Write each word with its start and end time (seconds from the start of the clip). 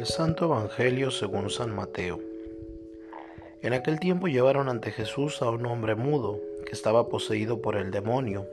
Del 0.00 0.08
Santo 0.08 0.46
Evangelio 0.46 1.10
según 1.10 1.50
San 1.50 1.76
Mateo. 1.76 2.20
En 3.60 3.74
aquel 3.74 4.00
tiempo 4.00 4.28
llevaron 4.28 4.70
ante 4.70 4.92
Jesús 4.92 5.42
a 5.42 5.50
un 5.50 5.66
hombre 5.66 5.94
mudo 5.94 6.40
que 6.64 6.72
estaba 6.72 7.10
poseído 7.10 7.60
por 7.60 7.76
el 7.76 7.90
demonio. 7.90 8.46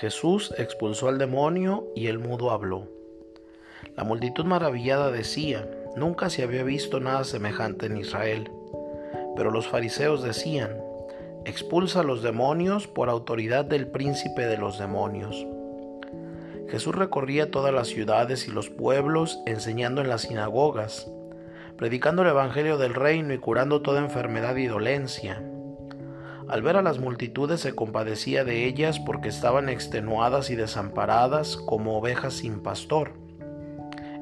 Jesús 0.00 0.54
expulsó 0.56 1.08
al 1.08 1.18
demonio 1.18 1.88
y 1.94 2.06
el 2.06 2.18
mudo 2.18 2.52
habló. 2.52 2.88
La 3.96 4.04
multitud 4.04 4.46
maravillada 4.46 5.10
decía, 5.10 5.68
nunca 5.94 6.30
se 6.30 6.42
había 6.42 6.62
visto 6.62 7.00
nada 7.00 7.24
semejante 7.24 7.84
en 7.84 7.98
Israel. 7.98 8.50
Pero 9.36 9.50
los 9.50 9.68
fariseos 9.68 10.22
decían, 10.22 10.74
expulsa 11.44 12.00
a 12.00 12.02
los 12.02 12.22
demonios 12.22 12.86
por 12.86 13.10
autoridad 13.10 13.66
del 13.66 13.88
príncipe 13.88 14.46
de 14.46 14.56
los 14.56 14.78
demonios. 14.78 15.36
Jesús 16.68 16.94
recorría 16.94 17.50
todas 17.50 17.72
las 17.72 17.88
ciudades 17.88 18.48
y 18.48 18.50
los 18.50 18.70
pueblos 18.70 19.40
enseñando 19.46 20.00
en 20.00 20.08
las 20.08 20.22
sinagogas, 20.22 21.08
predicando 21.76 22.22
el 22.22 22.28
Evangelio 22.28 22.76
del 22.76 22.94
reino 22.94 23.32
y 23.32 23.38
curando 23.38 23.82
toda 23.82 24.00
enfermedad 24.00 24.56
y 24.56 24.66
dolencia. 24.66 25.42
Al 26.48 26.62
ver 26.62 26.76
a 26.76 26.82
las 26.82 26.98
multitudes 26.98 27.60
se 27.60 27.74
compadecía 27.74 28.44
de 28.44 28.66
ellas 28.66 28.98
porque 29.00 29.28
estaban 29.28 29.68
extenuadas 29.68 30.50
y 30.50 30.56
desamparadas 30.56 31.56
como 31.56 31.98
ovejas 31.98 32.34
sin 32.34 32.60
pastor. 32.60 33.12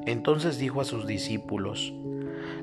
Entonces 0.05 0.59
dijo 0.59 0.81
a 0.81 0.85
sus 0.85 1.07
discípulos, 1.07 1.93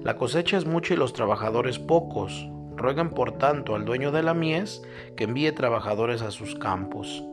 La 0.03 0.17
cosecha 0.17 0.57
es 0.57 0.67
mucha 0.67 0.95
y 0.95 0.97
los 0.97 1.13
trabajadores 1.13 1.79
pocos. 1.79 2.49
Rueguen 2.77 3.11
por 3.11 3.33
tanto 3.33 3.75
al 3.75 3.85
dueño 3.85 4.13
de 4.13 4.23
la 4.23 4.35
mies 4.35 4.83
que 5.17 5.25
envíe 5.25 5.53
trabajadores 5.53 6.23
a 6.23 6.30
sus 6.30 6.55
campos. 6.57 7.25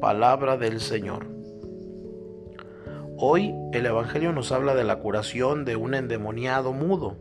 Palabra 0.00 0.56
del 0.56 0.80
Señor. 0.80 1.26
Hoy 3.16 3.54
el 3.72 3.86
Evangelio 3.86 4.32
nos 4.32 4.52
habla 4.52 4.74
de 4.74 4.84
la 4.84 4.96
curación 4.96 5.64
de 5.64 5.76
un 5.76 5.94
endemoniado 5.94 6.72
mudo, 6.72 7.16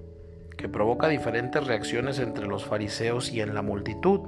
que 0.57 0.67
provoca 0.67 1.07
diferentes 1.07 1.65
reacciones 1.65 2.19
entre 2.19 2.47
los 2.47 2.65
fariseos 2.65 3.31
y 3.31 3.41
en 3.41 3.53
la 3.53 3.61
multitud. 3.61 4.21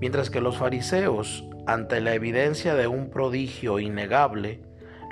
Mientras 0.00 0.28
que 0.28 0.40
los 0.40 0.58
fariseos, 0.58 1.44
ante 1.66 2.00
la 2.00 2.14
evidencia 2.14 2.74
de 2.74 2.88
un 2.88 3.10
prodigio 3.10 3.78
innegable, 3.78 4.62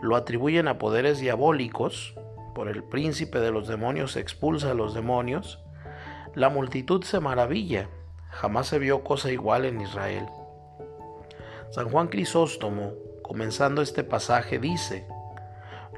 lo 0.03 0.16
atribuyen 0.16 0.69
a 0.69 0.78
poderes 0.78 1.20
diabólicos, 1.20 2.14
por 2.55 2.69
el 2.69 2.82
príncipe 2.84 3.38
de 3.38 3.53
los 3.53 3.69
demonios 3.69 4.16
expulsa 4.16 4.72
a 4.72 4.75
los 4.75 4.92
demonios, 4.92 5.62
la 6.34 6.50
multitud 6.50 7.03
se 7.05 7.20
maravilla, 7.20 7.88
jamás 8.30 8.66
se 8.66 8.78
vio 8.78 9.05
cosa 9.05 9.30
igual 9.30 9.64
en 9.64 9.80
Israel. 9.80 10.27
San 11.70 11.91
Juan 11.91 12.08
Crisóstomo, 12.08 12.92
comenzando 13.22 13.83
este 13.83 14.02
pasaje, 14.02 14.58
dice, 14.58 15.06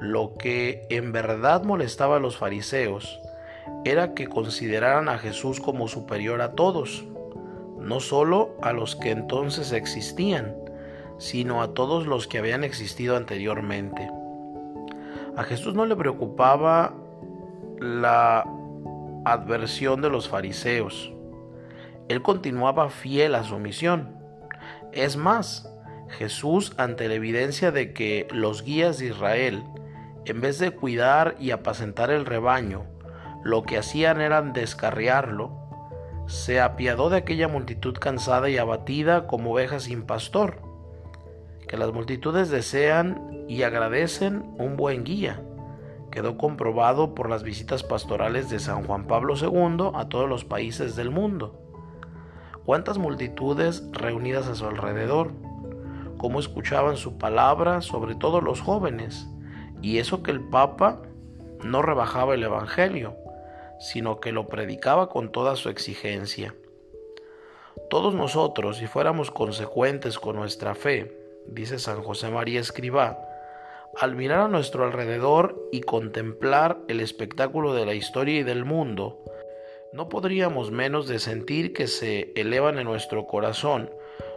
lo 0.01 0.35
que 0.37 0.85
en 0.89 1.13
verdad 1.13 1.63
molestaba 1.63 2.17
a 2.17 2.19
los 2.19 2.35
fariseos 2.35 3.19
era 3.85 4.13
que 4.13 4.27
consideraran 4.27 5.07
a 5.07 5.17
Jesús 5.17 5.61
como 5.61 5.87
superior 5.87 6.41
a 6.41 6.53
todos, 6.53 7.05
no 7.79 8.01
solo 8.01 8.57
a 8.61 8.73
los 8.73 8.97
que 8.97 9.11
entonces 9.11 9.71
existían, 9.71 10.55
sino 11.19 11.61
a 11.61 11.73
todos 11.73 12.05
los 12.05 12.27
que 12.27 12.39
habían 12.39 12.65
existido 12.65 13.15
anteriormente. 13.15 14.11
A 15.37 15.43
Jesús 15.43 15.73
no 15.73 15.85
le 15.85 15.95
preocupaba 15.95 16.93
la 17.79 18.43
adversión 19.23 20.01
de 20.01 20.09
los 20.09 20.27
fariseos. 20.27 21.13
Él 22.09 22.21
continuaba 22.21 22.89
fiel 22.89 23.35
a 23.35 23.43
su 23.43 23.57
misión 23.57 24.20
es 24.93 25.17
más, 25.17 25.69
Jesús, 26.09 26.73
ante 26.77 27.07
la 27.07 27.15
evidencia 27.15 27.71
de 27.71 27.93
que 27.93 28.27
los 28.31 28.63
guías 28.63 28.99
de 28.99 29.07
Israel, 29.07 29.63
en 30.25 30.41
vez 30.41 30.59
de 30.59 30.71
cuidar 30.71 31.35
y 31.39 31.51
apacentar 31.51 32.11
el 32.11 32.25
rebaño, 32.25 32.83
lo 33.43 33.63
que 33.63 33.77
hacían 33.77 34.21
era 34.21 34.41
descarriarlo, 34.41 35.51
se 36.27 36.61
apiadó 36.61 37.09
de 37.09 37.17
aquella 37.17 37.47
multitud 37.47 37.95
cansada 37.97 38.49
y 38.49 38.57
abatida 38.57 39.27
como 39.27 39.53
ovejas 39.53 39.83
sin 39.83 40.03
pastor, 40.03 40.61
que 41.67 41.77
las 41.77 41.91
multitudes 41.93 42.49
desean 42.49 43.45
y 43.47 43.63
agradecen 43.63 44.43
un 44.57 44.77
buen 44.77 45.03
guía. 45.03 45.41
Quedó 46.11 46.37
comprobado 46.37 47.15
por 47.15 47.29
las 47.29 47.43
visitas 47.43 47.83
pastorales 47.83 48.49
de 48.49 48.59
San 48.59 48.83
Juan 48.83 49.07
Pablo 49.07 49.35
II 49.37 49.91
a 49.93 50.09
todos 50.09 50.27
los 50.27 50.43
países 50.43 50.97
del 50.97 51.09
mundo 51.09 51.70
cuántas 52.65 52.97
multitudes 52.97 53.83
reunidas 53.91 54.47
a 54.47 54.55
su 54.55 54.65
alrededor, 54.65 55.31
cómo 56.17 56.39
escuchaban 56.39 56.97
su 56.97 57.17
palabra, 57.17 57.81
sobre 57.81 58.15
todo 58.15 58.41
los 58.41 58.61
jóvenes, 58.61 59.27
y 59.81 59.97
eso 59.97 60.23
que 60.23 60.31
el 60.31 60.41
Papa 60.41 61.01
no 61.63 61.81
rebajaba 61.81 62.35
el 62.35 62.43
Evangelio, 62.43 63.15
sino 63.79 64.19
que 64.19 64.31
lo 64.31 64.47
predicaba 64.47 65.09
con 65.09 65.31
toda 65.31 65.55
su 65.55 65.69
exigencia. 65.69 66.53
Todos 67.89 68.13
nosotros, 68.13 68.77
si 68.77 68.87
fuéramos 68.87 69.31
consecuentes 69.31 70.19
con 70.19 70.35
nuestra 70.35 70.75
fe, 70.75 71.17
dice 71.47 71.79
San 71.79 72.03
José 72.03 72.29
María 72.29 72.59
Escribá, 72.59 73.17
al 73.99 74.15
mirar 74.15 74.41
a 74.41 74.47
nuestro 74.47 74.85
alrededor 74.85 75.67
y 75.71 75.81
contemplar 75.81 76.79
el 76.87 77.01
espectáculo 77.01 77.73
de 77.73 77.85
la 77.85 77.93
historia 77.93 78.39
y 78.39 78.43
del 78.43 78.63
mundo, 78.63 79.23
no 79.93 80.07
podríamos 80.07 80.71
menos 80.71 81.07
de 81.07 81.19
sentir 81.19 81.73
que 81.73 81.87
se 81.87 82.31
elevan 82.35 82.79
en 82.79 82.85
nuestro 82.85 83.27
corazón 83.27 83.89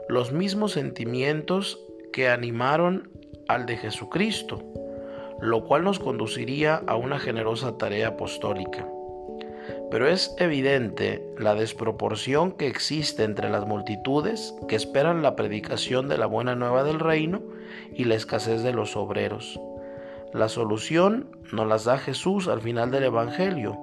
los 0.08 0.32
mismos 0.32 0.72
sentimientos 0.72 1.80
que 2.12 2.28
animaron 2.28 3.10
al 3.46 3.64
de 3.64 3.76
Jesucristo, 3.76 4.62
lo 5.40 5.64
cual 5.64 5.84
nos 5.84 6.00
conduciría 6.00 6.82
a 6.86 6.96
una 6.96 7.20
generosa 7.20 7.78
tarea 7.78 8.08
apostólica. 8.08 8.88
Pero 9.90 10.08
es 10.08 10.34
evidente 10.38 11.24
la 11.38 11.54
desproporción 11.54 12.52
que 12.52 12.66
existe 12.66 13.22
entre 13.22 13.48
las 13.48 13.64
multitudes 13.64 14.54
que 14.66 14.74
esperan 14.76 15.22
la 15.22 15.36
predicación 15.36 16.08
de 16.08 16.18
la 16.18 16.26
buena 16.26 16.56
nueva 16.56 16.82
del 16.82 16.98
reino 16.98 17.42
y 17.94 18.04
la 18.04 18.16
escasez 18.16 18.62
de 18.62 18.72
los 18.72 18.96
obreros. 18.96 19.60
La 20.32 20.48
solución 20.48 21.28
nos 21.52 21.68
las 21.68 21.84
da 21.84 21.96
Jesús 21.96 22.48
al 22.48 22.60
final 22.60 22.90
del 22.90 23.04
Evangelio, 23.04 23.78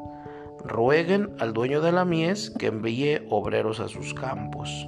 rueguen 0.64 1.36
al 1.40 1.54
dueño 1.54 1.82
de 1.82 1.92
la 1.92 2.06
mies 2.06 2.52
que 2.58 2.68
envíe 2.68 3.26
obreros 3.30 3.80
a 3.80 3.88
sus 3.88 4.14
campos. 4.14 4.88